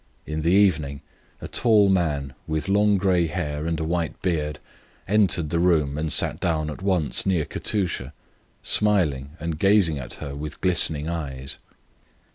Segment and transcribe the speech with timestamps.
[0.25, 1.01] In the evening
[1.41, 4.57] a tall man, with long, grey hair and a white beard,
[5.07, 8.11] entered the room, and sat down at once near Katusha,
[8.63, 11.59] smiling and gazing at her with glistening eyes.